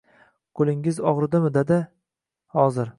Qo‘lingiz 0.61 0.97
og‘ridimi, 1.13 1.53
dada, 1.59 1.79
hozir 2.59 2.89